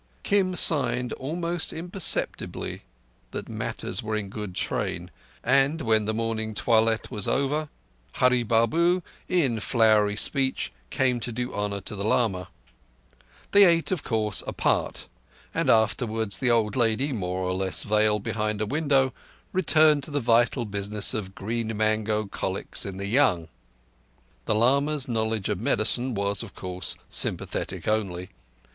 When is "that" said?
3.29-3.47